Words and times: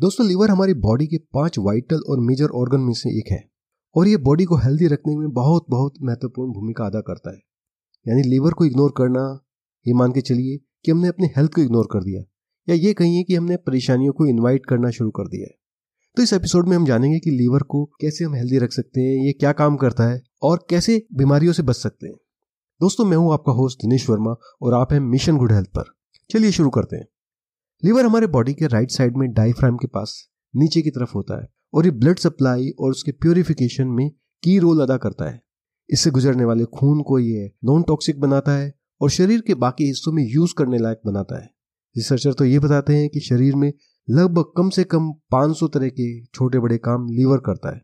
दोस्तों 0.00 0.26
लीवर 0.26 0.50
हमारी 0.50 0.74
बॉडी 0.74 1.06
के 1.06 1.18
पाँच 1.34 1.58
वाइटल 1.58 2.00
और 2.08 2.20
मेजर 2.20 2.50
ऑर्गन 2.54 2.80
में 2.80 2.92
से 2.92 3.10
एक 3.10 3.30
है 3.32 3.38
और 3.94 4.08
ये 4.08 4.16
बॉडी 4.16 4.44
को 4.44 4.56
हेल्दी 4.56 4.86
रखने 4.86 5.16
में 5.16 5.30
बहुत 5.30 5.66
बहुत 5.70 5.94
महत्वपूर्ण 6.02 6.52
भूमिका 6.52 6.86
अदा 6.86 7.00
करता 7.00 7.30
है। 7.30 7.38
यानी 8.06 8.22
लीवर 8.22 8.52
को 8.52 8.64
इग्नोर 8.64 8.92
करना, 8.96 9.22
ये 9.86 9.94
मान 9.94 10.12
के 10.12 10.20
चलिए 10.20 10.58
कि 10.84 10.90
हमने 10.90 11.08
अपने 11.08 11.26
हेल्थ 11.26 11.52
को 11.52 11.62
इग्नोर 11.62 11.88
कर 11.92 12.04
दिया 12.04 12.22
या 12.68 12.74
ये 12.76 12.94
कहिए 12.94 13.22
कि 13.22 13.34
हमने 13.34 13.56
परेशानियों 13.56 14.12
को 14.12 14.26
इन्वाइट 14.26 14.66
करना 14.66 14.90
शुरू 14.90 15.10
कर 15.10 15.28
दिया 15.28 15.46
है। 15.46 15.54
तो 16.16 16.22
इस 16.22 16.32
एपिसोड 16.32 16.68
में 16.68 16.76
हम 16.76 16.86
जानेंगे 16.86 17.18
कि 17.18 17.30
लीवर 17.30 17.62
को 17.62 17.84
कैसे 18.00 18.24
हम 18.24 18.34
हेल्दी 18.34 18.58
रख 18.58 18.72
सकते 18.72 19.00
हैं, 19.00 19.26
ये 19.26 19.32
क्या 19.32 19.52
काम 19.52 19.76
करता 19.76 20.10
है 20.10 20.22
और 20.42 20.66
कैसे 20.70 21.06
बीमारियों 21.14 21.52
से 21.52 21.62
बच 21.62 21.76
सकते 21.76 22.06
हैं। 22.06 22.14
दोस्तों, 22.80 23.04
मैं 23.04 23.16
हूँ 23.16 23.32
आपका 23.32 23.52
होस्ट 23.52 23.78
दिनेश 23.78 24.10
वर्मा 24.10 24.36
और 24.62 24.74
आप 24.74 24.92
हैं 24.92 25.00
मिशन 25.00 25.36
गुड 25.36 25.52
हेल्थ 25.52 25.68
पर। 25.68 25.94
चलिए 26.30 26.50
शुरू 26.50 26.70
करते 26.70 26.96
हैं। 26.96 27.06
लीवर 27.84 28.04
हमारे 28.04 28.26
बॉडी 28.26 28.54
के 28.54 28.66
राइट 28.66 28.90
साइड 28.90 29.16
में 29.16 29.32
डायफ्राम 29.32 29.76
के 29.76 29.86
पास 29.86 30.28
नीचे 30.56 30.82
की 30.82 30.90
तरफ़ 30.90 31.10
होता 31.14 31.42
है 31.42 31.48
और 31.74 31.84
ये 31.84 31.90
ब्लड 31.90 32.18
सप्लाई 32.18 32.70
और 32.78 32.90
उसके 32.90 33.12
प्योरिफिकेशन 33.12 33.86
में 33.86 34.10
की 34.42 34.58
रोल 34.58 34.80
अदा 34.82 34.96
करता 34.96 35.30
है। 35.30 35.42
इससे 35.90 36.10
गुजरने 36.10 36.44
वाले 36.44 36.64
खून 36.64 37.02
को 37.02 37.18
ये 37.18 37.52
नॉन 37.64 37.82
टॉक्सिक 37.82 38.20
बनाता 38.20 38.52
है 38.52 38.74
और 39.00 39.10
शरीर 39.10 39.40
के 39.40 39.54
बाकी 39.54 39.84
हिस्सों 39.84 40.12
में 40.12 40.24
यूज़ 40.30 40.54
करने 40.58 40.78
लायक 40.78 41.00
बनाता 41.06 41.42
है। 41.42 41.50
रिसर्चर 41.96 42.32
तो 42.32 42.44
ये 42.44 42.58
बताते 42.58 42.96
हैं 42.96 43.08
कि 43.08 43.20
शरीर 43.20 43.56
में 43.56 43.72
लगभग 44.10 44.52
कम 44.56 44.70
से 44.70 44.84
कम 44.84 45.12
500 45.30 45.68
तरह 45.68 45.88
के 45.88 46.24
छोटे 46.24 46.58
बड़े 46.58 46.78
काम 46.78 47.06
लीवर 47.08 47.38
करता 47.38 47.76
है। 47.76 47.82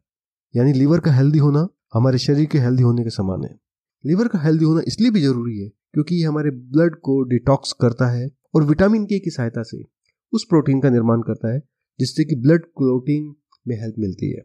यानी 0.56 0.72
लीवर 0.72 1.00
का 1.00 1.12
हेल्दी 1.12 1.38
होना 1.38 1.68
हमारे 1.94 2.18
शरीर 2.18 2.46
के 2.46 2.58
हेल्दी 2.58 2.82
होने 2.82 3.04
के 3.04 3.10
समान 3.10 3.44
है। 3.44 3.58
लीवर 4.06 4.28
का 4.28 4.38
हेल्दी 4.38 4.64
होना 4.64 4.80
इसलिए 4.86 5.10
भी 5.10 5.20
ज़रूरी 5.20 5.58
है 5.58 5.68
क्योंकि 5.68 6.14
ये 6.14 6.24
हमारे 6.24 6.50
ब्लड 6.50 6.94
को 6.94 7.22
डिटॉक्स 7.22 7.72
करता 7.72 8.10
है 8.10 8.39
और 8.54 8.64
विटामिन 8.64 9.04
के 9.04 9.18
की 9.18 9.30
सहायता 9.30 9.62
से 9.62 9.82
उस 10.32 10.44
प्रोटीन 10.44 10.80
का 10.80 10.90
निर्माण 10.90 11.20
करता 11.20 11.52
है, 11.54 11.60
जिससे 11.98 12.24
कि 12.24 12.36
ब्लड 12.36 12.64
क्लोटिंग 12.76 13.34
में 13.66 13.76
हेल्प 13.76 13.94
मिलती 13.98 14.30
है। 14.30 14.42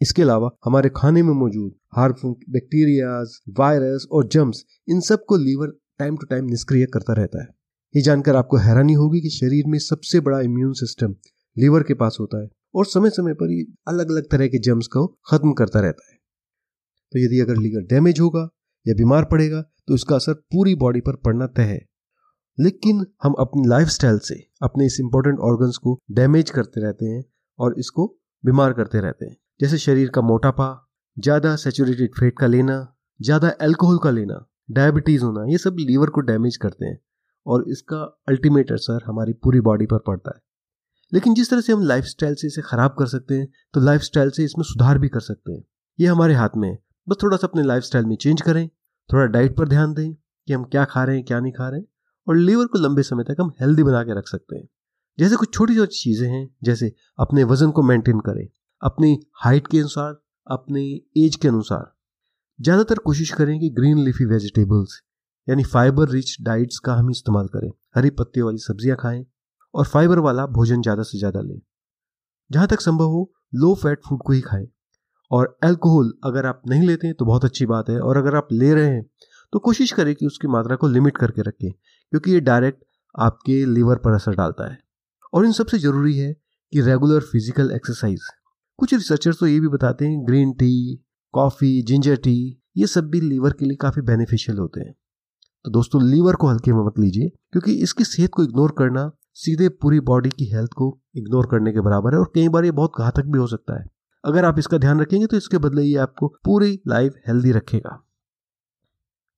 इसके 0.00 0.22
अलावा 0.22 0.50
हमारे 0.64 0.90
खाने 0.96 1.22
में 1.22 1.32
मौजूद 1.34 1.74
हार्मफुल 1.96 2.34
बैक्टीरियाज, 2.50 3.38
वायरस 3.58 4.06
और 4.12 4.26
जम्स, 4.28 4.64
इन 4.88 5.00
सबको 5.00 5.36
लीवर 5.36 5.72
टाइम 5.98 6.16
टू 6.16 6.26
टाइम 6.26 6.44
निष्क्रिय 6.44 6.86
करता 6.86 7.12
रहता 7.12 7.42
है। 7.42 7.48
ये 7.94 8.02
जानकर 8.02 8.36
आपको 8.36 8.56
हैरानी 8.56 8.92
होगी 8.92 9.20
कि 9.20 9.30
शरीर 9.30 9.66
में 9.66 9.78
सबसे 9.78 10.20
बड़ा 10.20 10.40
इम्यून 10.40 10.72
सिस्टम 10.72 11.14
लीवर 11.56 11.82
के 11.82 11.94
पास 11.94 12.16
होता 12.20 12.42
है 12.42 12.48
और 12.74 12.86
समय 12.86 13.10
समय 13.10 13.34
पर 13.34 13.52
ये 13.52 13.64
अलग 13.88 14.10
अलग 14.10 14.30
तरह 14.30 14.48
के 14.48 14.58
जम्स 14.60 14.86
को 14.86 15.06
खत्म 15.30 15.52
करता 15.52 15.80
रहता 15.80 16.10
है। 16.10 16.16
तो 17.12 17.18
यदि 17.18 17.40
अगर 17.40 17.56
लीवर 17.56 17.82
डैमेज 17.84 18.20
होगा 18.20 18.48
या 18.86 18.94
बीमार 18.94 19.24
पड़ेगा 19.24 19.60
तो 19.88 19.94
इसका 19.94 20.16
असर 20.16 20.34
पूरी 20.52 20.74
बॉडी 20.74 21.00
पर 21.00 21.16
पड़ना 21.16 21.46
तय 21.46 21.62
है। 21.62 21.78
लेकिन 22.58 23.04
हम 23.22 23.32
अपनी 23.38 23.68
लाइफस्टाइल 23.68 24.18
से, 24.18 24.34
अपने 24.62 24.86
इस 24.86 24.98
इंपॉर्टेंट 25.00 25.38
ऑर्गन्स 25.42 25.76
को 25.76 25.98
डैमेज 26.12 26.50
करते 26.50 26.80
रहते 26.80 27.06
हैं 27.06 27.22
और 27.58 27.74
इसको 27.78 28.06
बीमार 28.44 28.72
करते 28.72 29.00
रहते 29.00 29.26
हैं। 29.26 29.36
जैसे 29.60 29.78
शरीर 29.78 30.08
का 30.08 30.22
मोटापा, 30.22 30.68
ज़्यादा 31.16 31.54
सेचुरेटेड 31.56 32.10
फैट 32.14 32.38
का 32.38 32.46
लेना, 32.46 32.76
ज़्यादा 33.20 33.48
अल्कोहल 33.60 33.98
का 33.98 34.10
लेना 34.10 34.44
डायबिटीज़ 34.70 35.24
होना, 35.24 35.44
ये 35.44 35.58
सब 35.58 35.76
लीवर 35.80 36.10
को 36.10 36.20
डैमेज 36.22 36.56
करते 36.56 36.86
हैं 36.86 36.98
और 37.46 37.64
इसका 37.68 38.02
अल्टीमेट 38.28 38.72
असर 38.72 39.02
हमारी 39.06 39.32
पूरी 39.34 39.60
बॉडी 39.62 39.86
पर 39.86 39.98
पड़ता 40.06 40.32
है। 40.34 40.42
लेकिन 41.12 41.34
जिस 41.34 41.50
तरह 41.50 41.60
से 41.60 41.72
हम 41.72 41.82
लाइफ 41.82 42.04
से 42.04 42.46
इसे 42.46 42.62
ख़राब 42.62 42.94
कर 42.98 43.06
सकते 43.06 43.34
हैं 43.34 43.48
तो 43.74 43.80
लाइफ 43.80 44.02
से 44.02 44.44
इसमें 44.44 44.64
सुधार 44.64 44.98
भी 44.98 45.08
कर 45.08 45.20
सकते 45.22 45.52
हैं। 45.52 45.62
ये 45.98 46.06
हमारे 46.06 46.34
हाथ 46.34 46.56
में 46.56 46.68
है। 46.68 46.78
बस 47.06 47.16
थोड़ा 47.22 47.36
सा 47.36 47.46
अपने 47.46 47.62
लाइफ 47.62 47.94
में 47.96 48.16
चेंज 48.16 48.40
करें, 48.42 48.68
थोड़ा 49.10 49.24
डाइट 49.28 49.56
पर 49.56 49.68
ध्यान 49.68 49.92
दें 49.94 50.12
कि 50.12 50.52
हम 50.52 50.64
क्या 50.64 50.84
खा 50.84 51.04
रहे 51.04 51.16
हैं, 51.16 51.24
क्या 51.24 51.40
नहीं 51.40 51.52
खा 51.52 51.68
रहे 51.68 51.80
हैं। 51.80 51.86
और 52.26 52.36
लीवर 52.36 52.66
को 52.66 52.78
लंबे 52.78 53.02
समय 53.02 53.24
तक 53.24 53.40
हम 53.40 53.52
हेल्दी 53.60 53.82
बना 53.82 54.02
के 54.04 54.18
रख 54.18 54.28
सकते 54.28 54.56
हैं। 54.56 54.68
जैसे 55.18 55.36
कुछ 55.36 55.52
छोटी 55.54 55.74
छोटी 55.74 55.94
चीज़ें 55.94 56.28
हैं, 56.28 56.48
जैसे 56.64 56.92
अपने 57.18 57.44
वज़न 57.44 57.70
को 57.70 57.82
मेंटेन 57.82 58.20
करें, 58.20 58.46
अपनी 58.82 59.18
हाइट 59.34 59.66
के 59.66 59.78
अनुसार, 59.78 60.20
अपने 60.46 60.82
एज 61.16 61.36
के 61.36 61.48
अनुसार। 61.48 61.92
ज़्यादातर 62.58 62.98
कोशिश 63.04 63.30
करें 63.32 63.58
कि 63.60 63.68
ग्रीन 63.70 63.98
लीफी 63.98 64.24
वेजिटेबल्स, 64.24 65.00
यानी 65.48 65.62
फाइबर 65.64 66.08
रिच 66.08 66.36
डाइट्स 66.42 66.78
का 66.78 66.94
हम 66.94 67.10
इस्तेमाल 67.10 67.46
करें। 67.48 67.70
हरी 67.96 68.10
पत्तियों 68.12 68.46
वाली 68.46 68.58
सब्ज़ियाँ 68.60 68.96
खाएँ 68.96 69.24
और 69.74 69.84
फाइबर 69.84 70.18
वाला 70.18 70.46
भोजन 70.48 70.82
ज़्यादा 70.82 71.02
से 71.02 71.18
ज़्यादा 71.18 71.40
लें। 71.40 71.60
जहाँ 72.50 72.66
तक 72.68 72.80
संभव 72.80 73.06
हो, 73.06 73.30
लो 73.54 73.74
फैट 73.74 74.00
फ़ूड 74.08 74.22
को 74.22 74.32
ही 74.32 74.40
खाएँ। 74.40 74.66
और 75.30 75.56
अल्कोहल 75.64 76.12
अगर 76.24 76.46
आप 76.46 76.62
नहीं 76.68 76.86
लेते 76.88 77.06
हैं 77.06 77.16
तो 77.16 77.24
बहुत 77.24 77.44
अच्छी 77.44 77.66
बात 77.66 77.88
है। 77.90 77.98
और 78.00 78.16
अगर 78.16 78.36
आप 78.36 78.48
ले 78.52 78.72
रहे 78.74 78.86
हैं 78.86 79.02
तो 79.52 79.58
कोशिश 79.58 79.92
करें 79.92 80.14
कि 80.14 80.26
उसकी 80.26 80.48
मात्रा 80.48 80.76
को 80.76 80.88
लिमिट 80.88 81.16
करके 81.16 81.42
रखें। 81.42 81.70
क्योंकि 82.12 82.30
ये 82.30 82.40
डायरेक्ट 82.40 82.84
आपके 83.18 83.64
लीवर 83.66 83.96
पर 83.96 84.12
असर 84.12 84.34
डालता 84.34 84.70
है। 84.72 84.78
और 85.34 85.44
इन 85.44 85.52
सबसे 85.52 85.78
ज़रूरी 85.78 86.16
है 86.18 86.32
कि 86.72 86.80
रेगुलर 86.80 87.20
फ़िज़िकल 87.20 87.70
एक्सरसाइज। 87.70 88.20
कुछ 88.78 88.94
रिसर्चर्स 88.94 89.38
तो 89.38 89.46
ये 89.46 89.60
भी 89.60 89.68
बताते 89.68 90.06
हैं, 90.06 90.26
green 90.26 90.52
tea, 90.52 91.04
coffee, 91.34 91.82
ginger 91.82 92.16
tea, 92.16 92.62
ये 92.76 92.86
सब 92.86 93.10
भी 93.10 93.20
लीवर 93.20 93.52
के 93.52 93.64
लिए 93.64 93.76
काफ़ी 93.76 94.02
बेनिफिशियल 94.02 94.58
होते 94.58 94.80
हैं। 94.80 94.94
तो 95.64 95.70
दोस्तों, 95.70 96.02
लीवर 96.02 96.34
को 96.34 96.48
हल्के 96.48 96.72
में 96.72 96.84
मत 96.84 96.98
लीजिए, 96.98 97.28
क्योंकि 97.52 97.72
इसकी 97.72 98.04
सेहत 98.04 98.30
को 98.30 98.42
इग्नोर 98.42 98.74
करना, 98.78 99.10
सीधे 99.34 99.68
पूरी 99.68 100.00
बॉडी 100.00 100.30
की 100.30 100.44
हेल्थ 100.44 100.70
को 100.70 101.00
इग्नोर 101.16 101.46
करने 101.46 101.72
के 101.72 101.80
बराबर 101.80 102.12
है, 102.12 102.18
और 102.18 102.32
कई 102.34 102.48
बार 102.48 102.64
ये 102.64 102.70
बहुत 102.70 102.92
घातक 102.98 103.24
भी 103.24 103.38
हो 103.38 103.46
सकता 103.46 103.78
है। 103.80 103.86
अगर 104.24 104.44
आप 104.44 104.58
इसका 104.58 104.78
ध्यान 104.78 105.00
रखेंगे 105.00 105.26
तो 105.26 105.36
इसके 105.36 105.58
बदले 105.58 105.82
ये 105.82 105.96
आपको 105.96 106.28
पूरी 106.44 106.80
लाइफ 106.88 107.14
हेल्दी 107.28 107.52
रखेगा। 107.52 108.04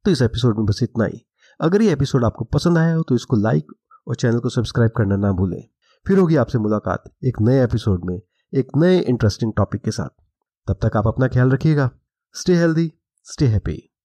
तो 0.05 0.11
इस 0.11 0.23
एपिसोड 0.23 0.57
में 0.57 0.67
बस 0.67 0.81
इतना 0.83 1.05
ही। 1.05 1.27
अगर 1.61 1.83
ये 1.83 1.93
एपिसोड 1.93 2.25
आपको 2.25 2.45
पसंद 2.45 2.79
आया 2.79 2.95
हो 2.95 3.03
तो 3.03 3.15
इसको 3.15 3.37
लाइक 3.37 3.73
और 4.09 4.15
चैनल 4.15 4.39
को 4.39 4.49
सब्सक्राइब 4.49 4.91
करना 4.97 5.17
ना 5.17 5.33
भूलें। 5.33 5.63
फिर 6.07 6.19
होगी 6.19 6.37
आपसे 6.37 6.59
मुलाकात 6.59 7.05
एक 7.25 7.41
नए 7.41 7.65
एपिसोड 7.65 8.05
में, 8.05 8.21
एक 8.55 8.77
नए 8.77 8.99
इंटरेस्टिंग 9.01 9.53
टॉपिक 9.57 9.83
के 9.83 9.91
साथ। 9.91 10.09
तब 10.69 10.89
तक 10.89 10.97
आप 10.97 11.07
अपना 11.07 11.29
ख्याल 11.29 11.51
रखिएगा। 11.51 11.91
Stay 12.35 12.55
healthy 12.55 12.93
stay 13.25 13.47
happy 13.47 13.96